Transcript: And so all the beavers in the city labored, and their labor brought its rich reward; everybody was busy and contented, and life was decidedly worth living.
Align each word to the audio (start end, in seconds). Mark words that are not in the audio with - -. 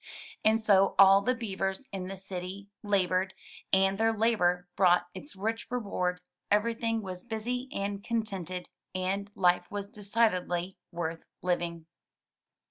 And 0.43 0.59
so 0.59 0.95
all 0.97 1.21
the 1.21 1.35
beavers 1.35 1.85
in 1.91 2.07
the 2.07 2.17
city 2.17 2.71
labored, 2.81 3.35
and 3.71 3.99
their 3.99 4.11
labor 4.11 4.67
brought 4.75 5.05
its 5.13 5.35
rich 5.35 5.67
reward; 5.69 6.19
everybody 6.49 6.97
was 6.97 7.23
busy 7.23 7.69
and 7.71 8.03
contented, 8.03 8.67
and 8.95 9.29
life 9.35 9.69
was 9.69 9.87
decidedly 9.87 10.75
worth 10.91 11.23
living. 11.43 11.85